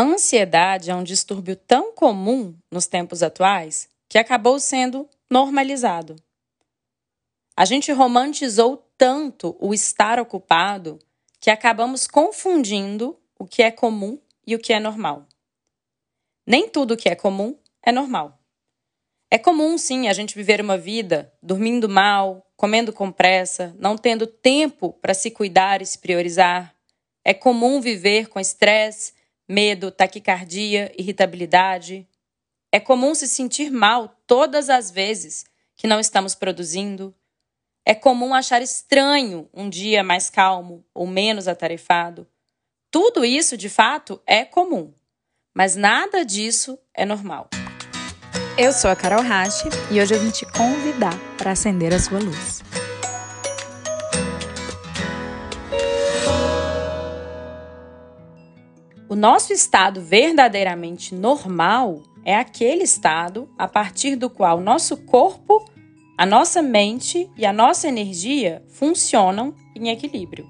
A 0.00 0.02
ansiedade 0.02 0.90
é 0.90 0.94
um 0.94 1.04
distúrbio 1.04 1.54
tão 1.54 1.92
comum 1.92 2.56
nos 2.70 2.86
tempos 2.86 3.22
atuais 3.22 3.86
que 4.08 4.16
acabou 4.16 4.58
sendo 4.58 5.06
normalizado. 5.30 6.16
A 7.54 7.66
gente 7.66 7.92
romantizou 7.92 8.82
tanto 8.96 9.54
o 9.60 9.74
estar 9.74 10.18
ocupado 10.18 10.98
que 11.38 11.50
acabamos 11.50 12.06
confundindo 12.06 13.14
o 13.38 13.46
que 13.46 13.62
é 13.62 13.70
comum 13.70 14.18
e 14.46 14.54
o 14.54 14.58
que 14.58 14.72
é 14.72 14.80
normal. 14.80 15.26
Nem 16.46 16.66
tudo 16.66 16.96
que 16.96 17.10
é 17.10 17.14
comum 17.14 17.54
é 17.82 17.92
normal. 17.92 18.38
É 19.30 19.36
comum, 19.36 19.76
sim, 19.76 20.08
a 20.08 20.14
gente 20.14 20.34
viver 20.34 20.62
uma 20.62 20.78
vida 20.78 21.30
dormindo 21.42 21.90
mal, 21.90 22.50
comendo 22.56 22.90
com 22.90 23.12
pressa, 23.12 23.76
não 23.78 23.98
tendo 23.98 24.26
tempo 24.26 24.94
para 24.94 25.12
se 25.12 25.30
cuidar 25.30 25.82
e 25.82 25.86
se 25.86 25.98
priorizar. 25.98 26.74
É 27.22 27.34
comum 27.34 27.82
viver 27.82 28.30
com 28.30 28.40
estresse, 28.40 29.19
medo, 29.50 29.90
taquicardia, 29.90 30.92
irritabilidade. 30.96 32.06
É 32.70 32.78
comum 32.78 33.16
se 33.16 33.26
sentir 33.26 33.68
mal 33.68 34.16
todas 34.24 34.70
as 34.70 34.92
vezes 34.92 35.44
que 35.74 35.88
não 35.88 35.98
estamos 35.98 36.36
produzindo. 36.36 37.12
É 37.84 37.92
comum 37.92 38.32
achar 38.32 38.62
estranho 38.62 39.48
um 39.52 39.68
dia 39.68 40.04
mais 40.04 40.30
calmo 40.30 40.84
ou 40.94 41.04
menos 41.04 41.48
atarefado. 41.48 42.28
Tudo 42.92 43.24
isso, 43.24 43.56
de 43.56 43.68
fato, 43.68 44.22
é 44.24 44.44
comum, 44.44 44.94
mas 45.52 45.74
nada 45.74 46.24
disso 46.24 46.78
é 46.94 47.04
normal. 47.04 47.50
Eu 48.56 48.72
sou 48.72 48.90
a 48.90 48.96
Carol 48.96 49.22
Rache 49.22 49.68
e 49.90 50.00
hoje 50.00 50.14
eu 50.14 50.20
vim 50.20 50.30
te 50.30 50.46
convidar 50.46 51.14
para 51.36 51.52
acender 51.52 51.92
a 51.92 51.98
sua 51.98 52.20
luz. 52.20 52.69
O 59.10 59.16
nosso 59.16 59.52
estado 59.52 60.00
verdadeiramente 60.00 61.16
normal 61.16 62.00
é 62.24 62.36
aquele 62.36 62.84
estado 62.84 63.48
a 63.58 63.66
partir 63.66 64.14
do 64.14 64.30
qual 64.30 64.60
nosso 64.60 64.98
corpo, 64.98 65.68
a 66.16 66.24
nossa 66.24 66.62
mente 66.62 67.28
e 67.36 67.44
a 67.44 67.52
nossa 67.52 67.88
energia 67.88 68.62
funcionam 68.68 69.52
em 69.74 69.88
equilíbrio. 69.88 70.48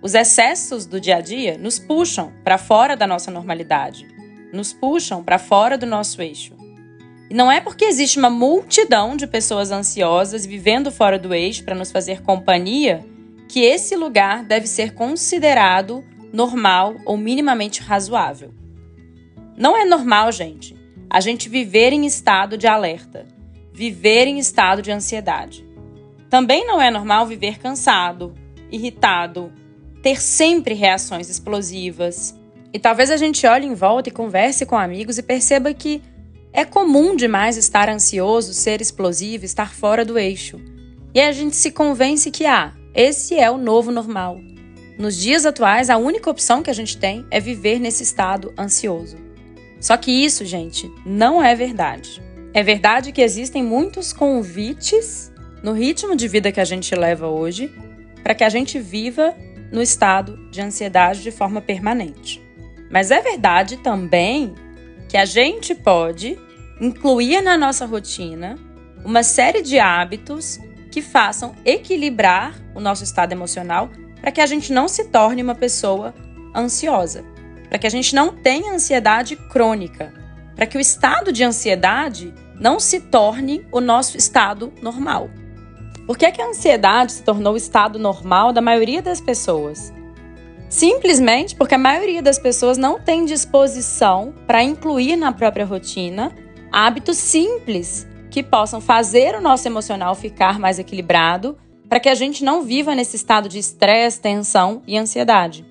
Os 0.00 0.14
excessos 0.14 0.86
do 0.86 1.00
dia 1.00 1.16
a 1.16 1.20
dia 1.20 1.58
nos 1.58 1.76
puxam 1.76 2.32
para 2.44 2.56
fora 2.56 2.96
da 2.96 3.04
nossa 3.04 3.32
normalidade, 3.32 4.06
nos 4.52 4.72
puxam 4.72 5.24
para 5.24 5.36
fora 5.36 5.76
do 5.76 5.86
nosso 5.86 6.22
eixo. 6.22 6.54
E 7.28 7.34
não 7.34 7.50
é 7.50 7.60
porque 7.60 7.84
existe 7.84 8.16
uma 8.16 8.30
multidão 8.30 9.16
de 9.16 9.26
pessoas 9.26 9.72
ansiosas 9.72 10.46
vivendo 10.46 10.92
fora 10.92 11.18
do 11.18 11.34
eixo 11.34 11.64
para 11.64 11.74
nos 11.74 11.90
fazer 11.90 12.22
companhia 12.22 13.04
que 13.48 13.62
esse 13.62 13.96
lugar 13.96 14.44
deve 14.44 14.68
ser 14.68 14.94
considerado 14.94 16.04
normal 16.32 16.96
ou 17.04 17.16
minimamente 17.16 17.82
razoável. 17.82 18.52
Não 19.56 19.76
é 19.76 19.84
normal, 19.84 20.32
gente, 20.32 20.76
a 21.08 21.20
gente 21.20 21.48
viver 21.48 21.92
em 21.92 22.06
estado 22.06 22.56
de 22.56 22.66
alerta, 22.66 23.26
viver 23.72 24.26
em 24.26 24.38
estado 24.38 24.80
de 24.80 24.90
ansiedade. 24.90 25.66
Também 26.28 26.66
não 26.66 26.80
é 26.80 26.90
normal 26.90 27.26
viver 27.26 27.58
cansado, 27.58 28.34
irritado, 28.70 29.52
ter 30.02 30.20
sempre 30.20 30.74
reações 30.74 31.28
explosivas. 31.28 32.38
E 32.72 32.78
talvez 32.78 33.10
a 33.10 33.16
gente 33.16 33.46
olhe 33.46 33.66
em 33.66 33.74
volta 33.74 34.08
e 34.08 34.12
converse 34.12 34.64
com 34.64 34.78
amigos 34.78 35.18
e 35.18 35.22
perceba 35.22 35.74
que 35.74 36.00
é 36.52 36.64
comum 36.64 37.14
demais 37.14 37.56
estar 37.56 37.88
ansioso, 37.88 38.54
ser 38.54 38.80
explosivo, 38.80 39.44
estar 39.44 39.74
fora 39.74 40.04
do 40.04 40.18
eixo. 40.18 40.60
E 41.12 41.20
a 41.20 41.32
gente 41.32 41.56
se 41.56 41.70
convence 41.70 42.30
que, 42.30 42.46
ah, 42.46 42.72
esse 42.94 43.38
é 43.38 43.50
o 43.50 43.58
novo 43.58 43.90
normal. 43.90 44.40
Nos 45.00 45.16
dias 45.16 45.46
atuais, 45.46 45.88
a 45.88 45.96
única 45.96 46.28
opção 46.28 46.62
que 46.62 46.68
a 46.68 46.74
gente 46.74 46.98
tem 46.98 47.24
é 47.30 47.40
viver 47.40 47.80
nesse 47.80 48.02
estado 48.02 48.52
ansioso. 48.58 49.16
Só 49.80 49.96
que 49.96 50.10
isso, 50.10 50.44
gente, 50.44 50.92
não 51.06 51.42
é 51.42 51.54
verdade. 51.54 52.22
É 52.52 52.62
verdade 52.62 53.10
que 53.10 53.22
existem 53.22 53.62
muitos 53.62 54.12
convites 54.12 55.32
no 55.62 55.72
ritmo 55.72 56.14
de 56.14 56.28
vida 56.28 56.52
que 56.52 56.60
a 56.60 56.66
gente 56.66 56.94
leva 56.94 57.28
hoje 57.28 57.72
para 58.22 58.34
que 58.34 58.44
a 58.44 58.50
gente 58.50 58.78
viva 58.78 59.34
no 59.72 59.80
estado 59.80 60.36
de 60.50 60.60
ansiedade 60.60 61.22
de 61.22 61.30
forma 61.30 61.62
permanente. 61.62 62.38
Mas 62.90 63.10
é 63.10 63.22
verdade 63.22 63.78
também 63.78 64.54
que 65.08 65.16
a 65.16 65.24
gente 65.24 65.74
pode 65.74 66.38
incluir 66.78 67.40
na 67.40 67.56
nossa 67.56 67.86
rotina 67.86 68.58
uma 69.02 69.22
série 69.22 69.62
de 69.62 69.78
hábitos 69.78 70.60
que 70.90 71.00
façam 71.00 71.54
equilibrar 71.64 72.54
o 72.74 72.80
nosso 72.80 73.02
estado 73.02 73.32
emocional 73.32 73.88
para 74.20 74.30
que 74.30 74.40
a 74.40 74.46
gente 74.46 74.72
não 74.72 74.88
se 74.88 75.04
torne 75.04 75.42
uma 75.42 75.54
pessoa 75.54 76.14
ansiosa, 76.54 77.24
para 77.68 77.78
que 77.78 77.86
a 77.86 77.90
gente 77.90 78.14
não 78.14 78.34
tenha 78.34 78.72
ansiedade 78.72 79.36
crônica, 79.36 80.12
para 80.54 80.66
que 80.66 80.76
o 80.76 80.80
estado 80.80 81.32
de 81.32 81.44
ansiedade 81.44 82.34
não 82.60 82.78
se 82.78 83.00
torne 83.00 83.66
o 83.72 83.80
nosso 83.80 84.16
estado 84.16 84.72
normal. 84.82 85.30
Por 86.06 86.18
que, 86.18 86.26
é 86.26 86.30
que 86.30 86.42
a 86.42 86.48
ansiedade 86.48 87.12
se 87.12 87.22
tornou 87.22 87.54
o 87.54 87.56
estado 87.56 87.98
normal 87.98 88.52
da 88.52 88.60
maioria 88.60 89.00
das 89.00 89.20
pessoas? 89.20 89.92
Simplesmente 90.68 91.56
porque 91.56 91.74
a 91.74 91.78
maioria 91.78 92.22
das 92.22 92.38
pessoas 92.38 92.76
não 92.76 93.00
tem 93.00 93.24
disposição 93.24 94.34
para 94.46 94.62
incluir 94.62 95.16
na 95.16 95.32
própria 95.32 95.64
rotina 95.64 96.32
hábitos 96.70 97.16
simples 97.16 98.06
que 98.30 98.42
possam 98.42 98.80
fazer 98.80 99.34
o 99.34 99.40
nosso 99.40 99.66
emocional 99.66 100.14
ficar 100.14 100.58
mais 100.58 100.78
equilibrado, 100.78 101.56
para 101.90 101.98
que 101.98 102.08
a 102.08 102.14
gente 102.14 102.44
não 102.44 102.62
viva 102.62 102.94
nesse 102.94 103.16
estado 103.16 103.48
de 103.48 103.58
estresse, 103.58 104.20
tensão 104.20 104.80
e 104.86 104.96
ansiedade. 104.96 105.66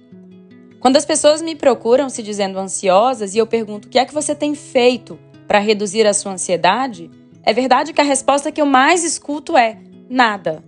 Quando 0.77 0.97
as 0.97 1.05
pessoas 1.05 1.41
me 1.41 1.55
procuram 1.55 2.09
se 2.09 2.21
dizendo 2.21 2.59
ansiosas 2.59 3.33
e 3.33 3.37
eu 3.37 3.47
pergunto 3.47 3.87
o 3.87 3.89
que 3.89 3.97
é 3.97 4.03
que 4.03 4.13
você 4.13 4.35
tem 4.35 4.53
feito 4.53 5.17
para 5.47 5.59
reduzir 5.59 6.05
a 6.05 6.13
sua 6.13 6.33
ansiedade, 6.33 7.09
é 7.41 7.53
verdade 7.53 7.93
que 7.93 8.01
a 8.01 8.03
resposta 8.03 8.51
que 8.51 8.59
eu 8.59 8.65
mais 8.65 9.05
escuto 9.05 9.57
é 9.57 9.77
nada. 10.09 10.61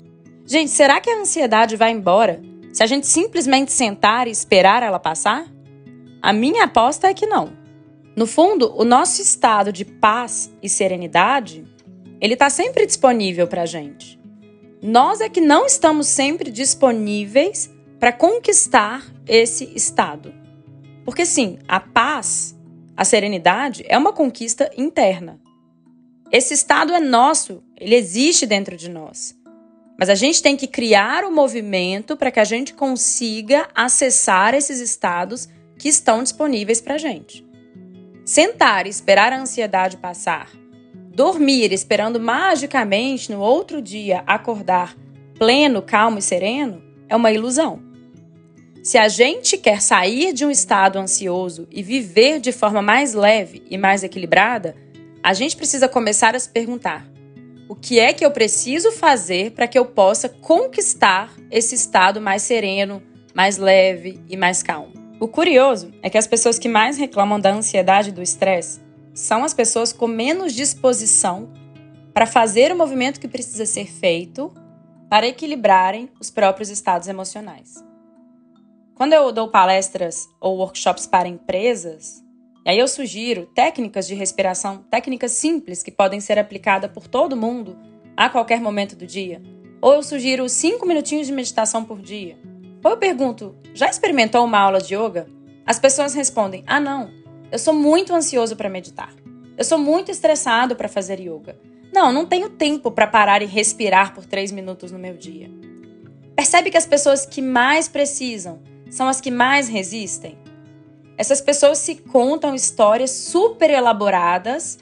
Gente, 0.46 0.72
será 0.72 1.02
que 1.02 1.10
a 1.10 1.20
ansiedade 1.20 1.76
vai 1.76 1.92
embora 1.92 2.42
se 2.72 2.82
a 2.82 2.88
gente 2.88 3.06
simplesmente 3.06 3.74
sentar 3.74 4.30
e 4.30 4.32
esperar 4.32 4.82
ela 4.82 5.00
passar? 5.00 5.48
A 6.22 6.32
minha 6.32 6.64
aposta 6.64 7.08
é 7.08 7.14
que 7.14 7.26
não. 7.26 7.52
No 8.16 8.26
fundo, 8.26 8.74
o 8.78 8.86
nosso 8.86 9.22
estado 9.22 9.74
de 9.74 9.84
paz 9.84 10.50
e 10.64 10.70
serenidade, 10.70 11.66
ele 12.22 12.36
está 12.36 12.50
sempre 12.50 12.86
disponível 12.86 13.48
para 13.48 13.64
a 13.64 13.66
gente. 13.66 14.21
Nós 14.82 15.22
é 15.22 15.30
que 15.30 15.40
não 15.40 15.68
estamos 15.68 16.08
sempre 16.08 16.50
disponíveis 16.50 17.70
para 18.00 18.12
conquistar 18.12 19.06
esse 19.28 19.72
estado. 19.76 20.34
Porque 21.06 21.24
sim, 21.24 21.60
a 21.68 21.80
paz, 21.80 22.58
a 22.98 23.06
serenidade 23.06 23.86
é 23.88 23.96
uma 23.96 24.12
conquista 24.12 24.72
interna. 24.76 25.40
Esse 26.32 26.56
estado 26.56 26.94
é 26.94 27.00
nosso, 27.00 27.62
ele 27.80 27.94
existe 27.94 28.48
dentro 28.48 28.76
de 28.76 28.90
nós. 28.90 29.38
Mas 30.00 30.10
a 30.10 30.16
gente 30.16 30.42
tem 30.42 30.58
que 30.58 30.66
criar 30.66 31.26
o 31.26 31.28
um 31.28 31.36
movimento 31.36 32.18
para 32.18 32.32
que 32.32 32.40
a 32.40 32.44
gente 32.44 32.74
consiga 32.74 33.70
acessar 33.76 34.56
esses 34.56 34.80
estados 34.80 35.48
que 35.78 35.90
estão 35.90 36.24
disponíveis 36.24 36.82
para 36.82 36.96
a 36.96 36.98
gente. 36.98 37.46
Sentar 38.26 38.88
e 38.88 38.90
esperar 38.90 39.32
a 39.32 39.40
ansiedade 39.40 39.98
passar, 39.98 40.50
dormir 41.14 41.74
esperando 41.74 42.20
magicamente 42.20 43.32
no 43.32 43.42
outro 43.42 43.82
dia 43.82 44.24
acordar 44.26 44.96
pleno, 45.38 45.82
calmo 45.82 46.20
e 46.20 46.22
sereno 46.22 46.82
é 47.10 47.16
uma 47.16 47.32
ilusão. 47.32 47.82
Se 48.82 48.98
a 48.98 49.08
gente 49.08 49.58
quer 49.58 49.82
sair 49.82 50.34
de 50.34 50.46
um 50.46 50.50
estado 50.50 50.98
ansioso 50.98 51.68
e 51.70 51.84
viver 51.84 52.40
de 52.40 52.52
forma 52.52 52.82
mais 52.82 53.14
leve 53.14 53.62
e 53.70 53.78
mais 53.78 54.04
equilibrada, 54.04 54.76
a 55.22 55.34
gente 55.34 55.56
precisa 55.56 55.88
começar 55.88 56.36
a 56.36 56.40
se 56.40 56.50
perguntar: 56.50 57.06
o 57.68 57.76
que 57.76 58.00
é 58.00 58.14
que 58.14 58.26
eu 58.26 58.32
preciso 58.32 58.92
fazer 58.92 59.52
para 59.52 59.68
que 59.68 59.78
eu 59.78 59.86
possa 59.86 60.30
conquistar 60.30 61.32
esse 61.52 61.76
estado 61.76 62.22
mais 62.22 62.42
sereno, 62.42 63.04
mais 63.36 63.58
leve 63.58 64.20
e 64.28 64.38
mais 64.38 64.64
calmo. 64.64 64.94
O 65.20 65.28
curioso 65.28 65.92
é 66.02 66.10
que 66.10 66.18
as 66.18 66.26
pessoas 66.26 66.58
que 66.58 66.68
mais 66.68 66.98
reclamam 66.98 67.40
da 67.40 67.54
ansiedade 67.54 68.10
e 68.10 68.14
do 68.14 68.24
estresse 68.24 68.81
são 69.14 69.44
as 69.44 69.54
pessoas 69.54 69.92
com 69.92 70.08
menos 70.08 70.54
disposição 70.54 71.50
para 72.14 72.26
fazer 72.26 72.72
o 72.72 72.78
movimento 72.78 73.20
que 73.20 73.28
precisa 73.28 73.66
ser 73.66 73.86
feito 73.86 74.52
para 75.10 75.28
equilibrarem 75.28 76.10
os 76.20 76.30
próprios 76.30 76.70
estados 76.70 77.08
emocionais. 77.08 77.84
Quando 78.96 79.14
eu 79.14 79.32
dou 79.32 79.50
palestras 79.50 80.30
ou 80.40 80.58
workshops 80.58 81.08
para 81.08 81.28
empresas, 81.28 82.24
aí 82.66 82.78
eu 82.78 82.88
sugiro 82.88 83.48
técnicas 83.48 84.08
de 84.08 84.14
respiração, 84.14 84.86
técnicas 84.90 85.32
simples 85.32 85.82
que 85.82 85.92
podem 85.92 86.20
ser 86.20 86.38
aplicadas 86.38 86.92
por 86.92 87.08
todo 87.08 87.36
mundo 87.36 87.78
a 88.16 88.30
qualquer 88.30 88.62
momento 88.62 88.96
do 88.96 89.08
dia. 89.08 89.42
Ou 89.82 89.94
eu 89.94 90.04
sugiro 90.04 90.48
cinco 90.48 90.86
minutinhos 90.86 91.26
de 91.26 91.34
meditação 91.34 91.84
por 91.84 92.00
dia. 92.00 92.38
Ou 92.84 92.92
eu 92.92 92.98
pergunto: 92.98 93.56
já 93.74 93.90
experimentou 93.90 94.46
uma 94.46 94.60
aula 94.60 94.80
de 94.80 94.94
yoga? 94.96 95.28
As 95.66 95.80
pessoas 95.80 96.14
respondem: 96.14 96.64
ah, 96.68 96.80
não, 96.80 97.10
eu 97.52 97.60
sou 97.60 97.74
muito 97.74 98.14
ansioso 98.14 98.56
para 98.56 98.70
meditar. 98.70 99.14
Eu 99.58 99.64
sou 99.64 99.78
muito 99.78 100.10
estressado 100.10 100.76
para 100.76 100.88
fazer 100.88 101.20
yoga. 101.20 101.60
Não, 101.94 102.12
não 102.12 102.26
tenho 102.26 102.50
tempo 102.50 102.90
para 102.90 103.06
parar 103.06 103.42
e 103.42 103.46
respirar 103.46 104.14
por 104.14 104.26
três 104.26 104.52
minutos 104.52 104.92
no 104.92 104.98
meu 104.98 105.16
dia. 105.16 105.52
Percebe 106.36 106.72
que 106.72 106.78
as 106.78 106.86
pessoas 106.86 107.26
que 107.26 107.42
mais 107.42 107.88
precisam 107.88 108.60
são 108.90 109.08
as 109.08 109.20
que 109.20 109.30
mais 109.30 109.68
resistem? 109.68 110.38
essas 111.22 111.40
pessoas 111.40 111.78
se 111.78 111.98
contam 111.98 112.56
histórias 112.56 113.12
super 113.12 113.70
elaboradas 113.70 114.80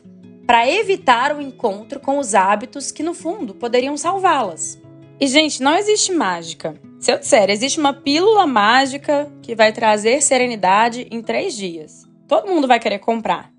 para 0.48 0.66
evitar 0.70 1.36
o 1.36 1.42
encontro 1.42 2.00
com 2.00 2.18
os 2.18 2.34
hábitos 2.34 2.92
que, 2.92 3.04
no 3.04 3.14
fundo, 3.14 3.54
poderiam 3.54 3.98
salvá-las. 3.98 4.80
E, 5.20 5.28
gente, 5.28 5.62
não 5.62 5.76
existe 5.76 6.14
mágica. 6.14 6.80
Se 6.98 7.12
eu 7.12 7.20
disser, 7.20 7.50
existe 7.50 7.78
uma 7.78 7.94
pílula 7.94 8.48
mágica 8.48 9.30
que 9.42 9.54
vai 9.54 9.74
trazer 9.74 10.22
serenidade 10.22 11.08
em 11.12 11.22
três 11.22 11.54
dias. 11.54 12.08
Todo 12.30 12.48
mundo 12.48 12.68
vai 12.68 12.80
querer 12.80 13.00
comprar. 13.00 13.52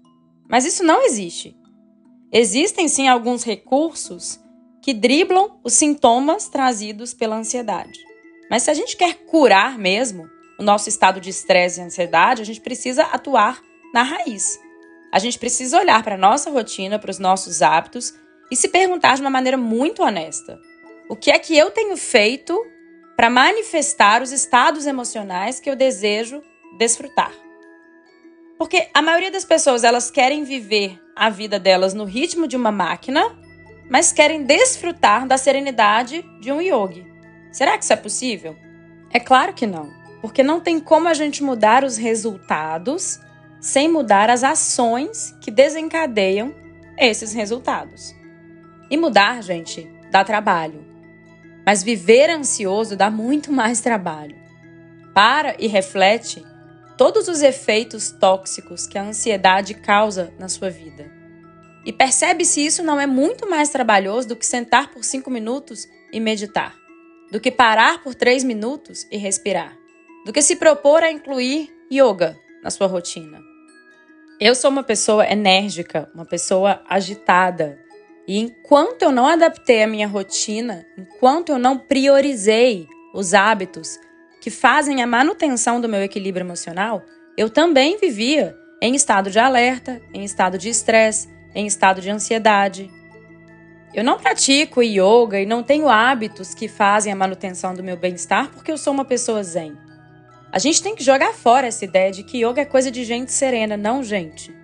Mas 0.49 0.65
isso 0.65 0.85
não 0.85 1.03
existe. 1.03 1.57
Existem 2.33 2.87
sim 2.87 3.09
alguns 3.09 3.43
recursos 3.43 4.39
que 4.81 4.95
driblam 4.95 5.59
os 5.65 5.75
sintomas 5.75 6.49
trazidos 6.49 7.13
pela 7.13 7.37
ansiedade. 7.37 7.99
Mas 8.49 8.63
se 8.63 8.71
a 8.71 8.75
gente 8.75 8.97
quer 8.97 9.15
curar 9.27 9.77
mesmo 9.77 10.31
o 10.57 10.63
nosso 10.63 10.89
estado 10.89 11.21
de 11.21 11.31
estresse 11.31 11.81
e 11.81 11.83
ansiedade, 11.83 12.43
a 12.43 12.45
gente 12.45 12.61
precisa 12.61 13.03
atuar 13.03 13.61
na 13.93 14.05
raiz. 14.05 14.61
A 15.13 15.19
gente 15.19 15.37
precisa 15.37 15.81
olhar 15.81 16.03
para 16.05 16.15
a 16.15 16.19
nossa 16.19 16.49
rotina, 16.49 16.97
para 16.97 17.11
os 17.11 17.19
nossos 17.19 17.63
hábitos 17.63 18.15
e 18.53 18.57
se 18.57 18.69
perguntar 18.69 19.17
de 19.17 19.21
uma 19.21 19.31
maneira 19.31 19.57
muito 19.57 20.01
honesta: 20.01 20.61
o 21.09 21.17
que 21.17 21.33
é 21.33 21.39
que 21.41 21.59
eu 21.59 21.73
tenho 21.73 21.97
feito 21.97 22.57
para 23.17 23.29
manifestar 23.29 24.23
os 24.23 24.31
estados 24.31 24.87
emocionais 24.87 25.59
que 25.59 25.69
eu 25.69 25.75
desejo 25.75 26.41
desfrutar? 26.79 27.50
Porque 28.61 28.89
a 28.93 29.01
maioria 29.01 29.31
das 29.31 29.47
pessoas 29.47 29.85
elas 29.85 30.11
querem 30.11 30.45
viver 30.45 31.01
a 31.17 31.31
vida 31.31 31.59
delas 31.59 31.95
no 31.95 32.05
ritmo 32.05 32.47
de 32.47 32.57
uma 32.57 32.71
máquina, 32.71 33.35
mas 33.89 34.13
querem 34.13 34.43
desfrutar 34.43 35.27
da 35.27 35.39
serenidade 35.39 36.23
de 36.43 36.53
um 36.53 36.61
yogi. 36.61 37.11
Será 37.51 37.79
que 37.79 37.85
isso 37.85 37.95
é 37.95 37.97
possível? 37.97 38.55
É 39.11 39.19
claro 39.19 39.55
que 39.55 39.67
não, 39.67 39.91
porque 40.21 40.43
não 40.43 40.61
tem 40.61 40.79
como 40.79 41.09
a 41.09 41.15
gente 41.15 41.43
mudar 41.43 41.85
os 41.85 41.97
resultados 41.97 43.19
sem 43.63 43.89
mudar 43.89 44.29
as 44.29 44.45
ações 44.45 45.35
que 45.41 45.51
desencadeiam 45.51 46.55
esses 46.99 47.33
resultados. 47.33 48.15
E 48.91 48.97
mudar, 48.99 49.43
gente, 49.43 49.91
dá 50.11 50.23
trabalho. 50.23 50.85
Mas 51.65 51.83
viver 51.83 52.29
ansioso 52.29 52.95
dá 52.95 53.11
muito 53.11 53.51
mais 53.51 53.81
trabalho. 53.81 54.37
Para 55.15 55.57
e 55.59 55.67
reflete 55.67 56.45
todos 57.01 57.29
os 57.29 57.41
efeitos 57.41 58.11
tóxicos 58.11 58.87
que 58.87 58.99
a 58.99 59.03
ansiedade 59.03 59.73
causa 59.73 60.35
na 60.39 60.51
sua 60.51 60.69
vida. 60.69 61.11
E 61.83 61.95
percebe 61.95 62.45
se 62.45 62.61
isso 62.61 62.83
não 62.83 63.01
é 63.01 63.07
muito 63.07 63.49
mais 63.49 63.71
trabalhoso 63.71 64.29
do 64.29 64.37
que 64.37 64.45
sentar 64.45 64.91
por 64.91 65.03
cinco 65.03 65.31
minutos 65.31 65.89
e 66.13 66.21
meditar, 66.21 66.77
do 67.33 67.41
que 67.41 67.51
parar 67.51 68.03
por 68.03 68.15
três 68.15 68.45
minutos 68.45 69.07
e 69.11 69.17
respirar, 69.17 69.75
do 70.27 70.33
que 70.33 70.43
se 70.43 70.57
propor 70.57 71.03
a 71.03 71.11
incluir 71.11 71.75
yoga 71.91 72.39
na 72.63 72.69
sua 72.69 72.87
rotina. 72.87 73.41
Eu 74.39 74.55
sou 74.55 74.71
uma 74.71 74.83
pessoa 74.83 75.27
enérgica, 75.27 76.11
uma 76.15 76.27
pessoa 76.27 76.83
agitada. 76.87 77.79
E 78.29 78.39
enquanto 78.39 79.01
eu 79.01 79.11
não 79.11 79.27
adaptei 79.27 79.83
a 79.83 79.87
minha 79.87 80.07
rotina, 80.07 80.85
enquanto 80.99 81.49
eu 81.49 81.59
não 81.59 81.79
priorizei 81.79 82.87
os 83.15 83.33
hábitos 83.33 83.99
que 84.41 84.51
fazem 84.51 85.03
a 85.03 85.07
manutenção 85.07 85.81
do 85.81 85.89
meu 85.89 86.03
equilíbrio 86.03 86.45
emocional, 86.45 87.05
eu 87.37 87.51
também 87.51 87.99
vivia 87.99 88.57
em 88.81 88.95
estado 88.95 89.31
de 89.31 89.39
alerta, 89.39 90.01
em 90.15 90.25
estado 90.25 90.57
de 90.57 90.69
estresse, 90.69 91.29
em 91.55 91.67
estado 91.67 92.01
de 92.01 92.11
ansiedade. 92.11 92.91
Eu 93.93 94.03
não 94.03 94.19
pratico 94.19 94.83
yoga 94.83 95.41
e 95.41 95.47
não 95.47 95.63
tenho 95.63 95.89
hábitos 95.89 96.55
que 96.55 96.69
fazem 96.69 97.13
a 97.13 97.17
manutenção 97.17 97.75
do 97.75 97.83
meu 97.83 97.97
bem-estar 97.97 98.51
porque 98.51 98.73
eu 98.73 98.79
sou 98.79 98.93
uma 98.93 99.05
pessoa 99.05 99.43
zen. 99.43 99.77
A 100.53 100.59
gente 100.59 100.83
tem 100.83 100.95
que 100.95 101.05
jogar 101.05 101.33
fora 101.33 101.67
essa 101.67 101.85
ideia 101.85 102.11
de 102.11 102.23
que 102.23 102.45
yoga 102.45 102.63
é 102.63 102.65
coisa 102.65 102.91
de 102.91 103.05
gente 103.05 103.31
serena, 103.33 103.77
não, 103.77 104.03
gente. 104.03 104.55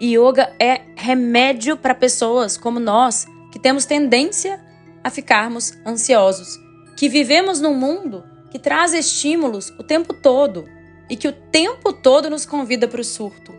Yoga 0.00 0.54
é 0.60 0.82
remédio 0.96 1.76
para 1.76 1.94
pessoas 1.94 2.56
como 2.56 2.78
nós, 2.78 3.26
que 3.52 3.58
temos 3.58 3.84
tendência 3.84 4.60
a 5.02 5.10
ficarmos 5.10 5.76
ansiosos, 5.84 6.58
que 6.96 7.08
vivemos 7.08 7.60
num 7.60 7.74
mundo 7.74 8.24
que 8.50 8.58
traz 8.58 8.92
estímulos 8.92 9.70
o 9.78 9.82
tempo 9.82 10.14
todo 10.14 10.68
e 11.08 11.16
que 11.16 11.28
o 11.28 11.32
tempo 11.32 11.92
todo 11.92 12.30
nos 12.30 12.44
convida 12.44 12.86
para 12.86 13.00
o 13.00 13.04
surto. 13.04 13.54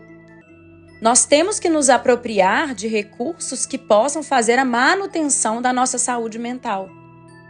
Nós 1.00 1.24
temos 1.24 1.58
que 1.58 1.68
nos 1.68 1.88
apropriar 1.88 2.74
de 2.74 2.86
recursos 2.86 3.64
que 3.64 3.78
possam 3.78 4.22
fazer 4.22 4.58
a 4.58 4.64
manutenção 4.64 5.62
da 5.62 5.72
nossa 5.72 5.98
saúde 5.98 6.38
mental. 6.38 6.90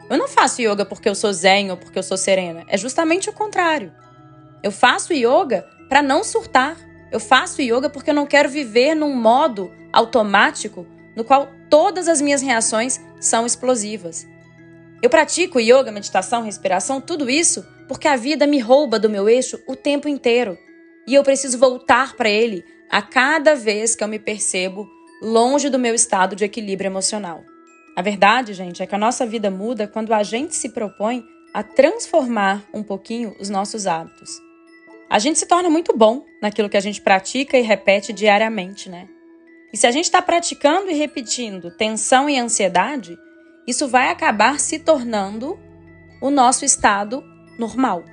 Eu 0.09 0.17
não 0.17 0.29
faço 0.29 0.63
yoga 0.63 0.85
porque 0.85 1.09
eu 1.09 1.15
sou 1.15 1.33
zen 1.33 1.71
ou 1.71 1.77
porque 1.77 1.99
eu 1.99 2.03
sou 2.03 2.17
serena, 2.17 2.65
é 2.69 2.77
justamente 2.77 3.29
o 3.29 3.33
contrário. 3.33 3.93
Eu 4.63 4.71
faço 4.71 5.13
yoga 5.13 5.67
para 5.89 6.03
não 6.03 6.23
surtar. 6.23 6.77
Eu 7.11 7.19
faço 7.19 7.61
yoga 7.61 7.91
porque 7.91 8.11
eu 8.11 8.15
não 8.15 8.27
quero 8.27 8.49
viver 8.49 8.95
num 8.95 9.15
modo 9.15 9.73
automático 9.93 10.87
no 11.17 11.25
qual 11.25 11.49
todas 11.69 12.09
as 12.09 12.21
minhas 12.21 12.41
reações 12.41 13.01
são 13.21 13.45
explosivas. 13.45 14.27
Eu 15.03 15.09
pratico 15.09 15.59
yoga, 15.59 15.91
meditação, 15.91 16.43
respiração, 16.43 17.01
tudo 17.01 17.31
isso 17.31 17.67
porque 17.89 18.07
a 18.07 18.17
vida 18.17 18.47
me 18.47 18.59
rouba 18.59 18.99
do 18.99 19.11
meu 19.11 19.29
eixo 19.29 19.61
o 19.67 19.75
tempo 19.75 20.09
inteiro 20.09 20.57
e 21.07 21.15
eu 21.15 21.23
preciso 21.25 21.59
voltar 21.59 22.15
para 22.15 22.29
ele 22.29 22.65
a 22.91 23.03
cada 23.03 23.55
vez 23.55 23.97
que 23.97 24.05
eu 24.05 24.09
me 24.09 24.19
percebo 24.19 24.89
longe 25.23 25.69
do 25.69 25.79
meu 25.79 25.95
estado 25.95 26.37
de 26.37 26.45
equilíbrio 26.45 26.89
emocional. 26.89 27.43
A 27.97 28.03
verdade, 28.03 28.55
gente, 28.55 28.83
é 28.83 28.87
que 28.87 28.95
a 28.95 28.99
nossa 28.99 29.27
vida 29.27 29.51
muda 29.51 29.89
quando 29.89 30.13
a 30.13 30.23
gente 30.23 30.55
se 30.55 30.69
propõe 30.69 31.25
a 31.53 31.63
transformar 31.63 32.65
um 32.73 32.83
pouquinho 32.83 33.35
os 33.41 33.51
nossos 33.51 33.87
hábitos 33.87 34.51
a 35.11 35.19
gente 35.19 35.41
se 35.41 35.47
torna 35.47 35.69
muito 35.69 35.93
bom 35.95 36.25
naquilo 36.41 36.69
que 36.69 36.77
a 36.77 36.81
gente 36.81 37.01
pratica 37.01 37.59
e 37.59 37.63
repete 37.63 38.13
diariamente, 38.13 38.89
né? 38.89 39.09
E 39.73 39.77
se 39.77 39.85
a 39.85 39.91
gente 39.91 40.05
está 40.05 40.23
praticando 40.23 40.89
e 40.89 40.95
repetindo 40.95 41.77
tensão 41.77 42.31
e 42.31 42.39
ansiedade, 42.39 43.19
isso 43.71 43.89
vai 43.89 44.09
acabar 44.09 44.61
se 44.61 44.79
tornando 44.79 45.59
o 46.21 46.31
nosso 46.31 46.65
estado 46.65 47.25
normal. 47.59 48.05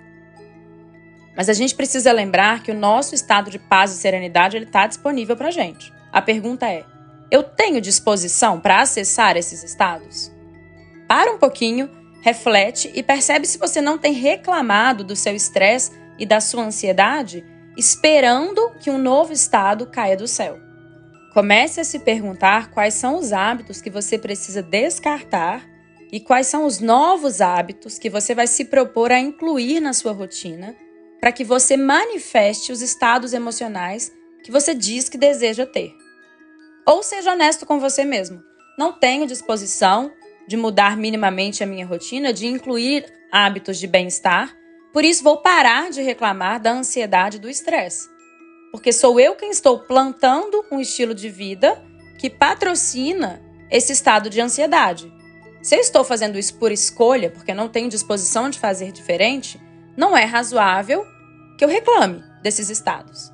Mas 1.35 1.49
a 1.49 1.53
gente 1.53 1.75
precisa 1.75 2.11
lembrar 2.11 2.63
que 2.63 2.71
o 2.71 2.75
nosso 2.75 3.13
estado 3.13 3.51
de 3.51 3.59
paz 3.59 3.91
e 3.91 3.97
serenidade 3.97 4.57
está 4.57 4.87
disponível 4.87 5.35
para 5.35 5.51
gente. 5.51 5.93
A 6.11 6.21
pergunta 6.21 6.67
é: 6.67 6.85
eu 7.29 7.43
tenho 7.43 7.81
disposição 7.81 8.59
para 8.59 8.81
acessar 8.81 9.37
esses 9.37 9.63
estados? 9.63 10.31
Para 11.07 11.31
um 11.31 11.37
pouquinho, 11.37 11.89
reflete 12.21 12.91
e 12.95 13.03
percebe 13.03 13.45
se 13.45 13.57
você 13.57 13.81
não 13.81 13.97
tem 13.97 14.13
reclamado 14.13 15.03
do 15.03 15.15
seu 15.15 15.35
estresse 15.35 15.91
e 16.17 16.25
da 16.25 16.41
sua 16.41 16.63
ansiedade 16.63 17.45
esperando 17.77 18.71
que 18.79 18.89
um 18.89 18.97
novo 18.97 19.31
estado 19.31 19.85
caia 19.85 20.17
do 20.17 20.27
céu. 20.27 20.66
Comece 21.37 21.79
a 21.79 21.83
se 21.83 21.99
perguntar 21.99 22.71
quais 22.71 22.95
são 22.95 23.15
os 23.19 23.31
hábitos 23.31 23.79
que 23.79 23.91
você 23.91 24.17
precisa 24.17 24.63
descartar 24.63 25.69
e 26.11 26.19
quais 26.19 26.47
são 26.47 26.65
os 26.65 26.79
novos 26.79 27.41
hábitos 27.41 27.99
que 27.99 28.09
você 28.09 28.33
vai 28.33 28.47
se 28.47 28.65
propor 28.65 29.11
a 29.11 29.19
incluir 29.19 29.79
na 29.79 29.93
sua 29.93 30.13
rotina 30.13 30.75
para 31.21 31.31
que 31.31 31.43
você 31.43 31.77
manifeste 31.77 32.71
os 32.71 32.81
estados 32.81 33.33
emocionais 33.33 34.11
que 34.43 34.51
você 34.51 34.73
diz 34.73 35.09
que 35.09 35.15
deseja 35.15 35.67
ter. 35.67 35.93
Ou 36.87 37.03
seja 37.03 37.33
honesto 37.33 37.67
com 37.67 37.79
você 37.79 38.03
mesmo. 38.03 38.41
Não 38.75 38.91
tenho 38.91 39.27
disposição 39.27 40.11
de 40.47 40.57
mudar 40.57 40.97
minimamente 40.97 41.63
a 41.63 41.67
minha 41.67 41.85
rotina, 41.85 42.33
de 42.33 42.47
incluir 42.47 43.05
hábitos 43.31 43.77
de 43.77 43.85
bem-estar 43.85 44.57
por 44.97 45.05
isso, 45.05 45.23
vou 45.23 45.37
parar 45.37 45.91
de 45.91 46.01
reclamar 46.01 46.59
da 46.59 46.71
ansiedade 46.71 47.37
e 47.37 47.39
do 47.39 47.47
estresse. 47.47 48.09
Porque 48.71 48.91
sou 48.91 49.19
eu 49.19 49.35
quem 49.35 49.49
estou 49.49 49.79
plantando 49.79 50.63
um 50.71 50.79
estilo 50.79 51.13
de 51.13 51.29
vida 51.29 51.81
que 52.19 52.29
patrocina 52.29 53.41
esse 53.69 53.91
estado 53.91 54.29
de 54.29 54.41
ansiedade. 54.41 55.11
Se 55.61 55.75
eu 55.75 55.79
estou 55.79 56.03
fazendo 56.03 56.37
isso 56.37 56.55
por 56.55 56.71
escolha, 56.71 57.29
porque 57.29 57.53
não 57.53 57.67
tenho 57.67 57.89
disposição 57.89 58.49
de 58.49 58.59
fazer 58.59 58.91
diferente, 58.91 59.59
não 59.95 60.15
é 60.15 60.23
razoável 60.23 61.05
que 61.57 61.65
eu 61.65 61.69
reclame 61.69 62.23
desses 62.41 62.69
estados. 62.69 63.31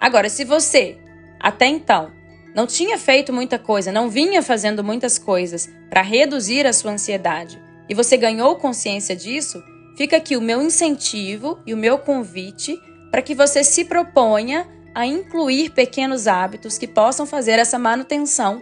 Agora, 0.00 0.28
se 0.28 0.44
você, 0.44 0.98
até 1.40 1.66
então, 1.66 2.12
não 2.54 2.66
tinha 2.66 2.98
feito 2.98 3.32
muita 3.32 3.58
coisa, 3.58 3.90
não 3.90 4.08
vinha 4.08 4.42
fazendo 4.42 4.84
muitas 4.84 5.18
coisas 5.18 5.68
para 5.88 6.02
reduzir 6.02 6.66
a 6.66 6.72
sua 6.72 6.92
ansiedade 6.92 7.60
e 7.88 7.94
você 7.94 8.16
ganhou 8.16 8.56
consciência 8.56 9.16
disso, 9.16 9.62
Fica 9.96 10.16
aqui 10.16 10.36
o 10.36 10.42
meu 10.42 10.60
incentivo 10.60 11.60
e 11.64 11.72
o 11.72 11.76
meu 11.76 11.98
convite 11.98 12.80
para 13.14 13.22
que 13.22 13.32
você 13.32 13.62
se 13.62 13.84
proponha 13.84 14.68
a 14.92 15.06
incluir 15.06 15.70
pequenos 15.70 16.26
hábitos 16.26 16.76
que 16.76 16.88
possam 16.88 17.24
fazer 17.24 17.60
essa 17.60 17.78
manutenção 17.78 18.60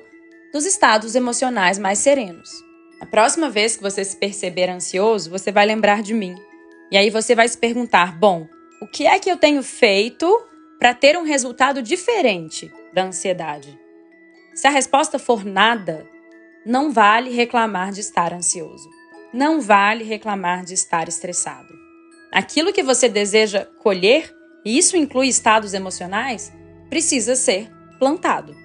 dos 0.53 0.67
estados 0.67 1.15
emocionais 1.15 1.79
mais 1.79 2.01
serenos. 2.01 2.51
A 3.01 3.07
próxima 3.07 3.49
vez 3.49 3.77
que 3.79 3.83
você 3.83 4.05
se 4.05 4.15
perceber 4.15 4.69
ansioso, 4.69 5.31
você 5.31 5.51
vai 5.51 5.65
lembrar 5.65 6.03
de 6.03 6.13
mim. 6.13 6.35
E 6.91 6.99
aí 6.99 7.09
você 7.09 7.35
vai 7.35 7.49
se 7.49 7.57
perguntar: 7.57 8.19
bom, 8.19 8.47
o 8.79 8.87
que 8.87 9.07
é 9.07 9.19
que 9.19 9.31
eu 9.31 9.39
tenho 9.39 9.63
feito 9.63 10.31
para 10.79 10.93
ter 10.93 11.17
um 11.17 11.25
resultado 11.25 11.81
diferente 11.81 12.71
da 12.93 13.05
ansiedade? 13.05 13.81
Se 14.55 14.67
a 14.67 14.71
resposta 14.71 15.19
for 15.19 15.47
nada, 15.47 16.07
não 16.63 16.93
vale 16.93 17.31
reclamar 17.31 17.91
de 17.91 18.01
estar 18.01 18.35
ansioso 18.35 18.87
não 19.33 19.63
vale 19.63 20.05
reclamar 20.05 20.63
de 20.63 20.75
estar 20.75 21.09
estressado. 21.09 21.73
Aquilo 22.31 22.71
que 22.71 22.83
você 22.83 23.09
deseja 23.09 23.65
colher 23.83 24.31
e 24.65 24.79
isso 24.79 24.97
inclui 24.97 25.29
estados 25.29 25.75
emocionais, 25.75 26.53
precisa 26.89 27.35
ser 27.35 27.71
plantado. 27.99 28.62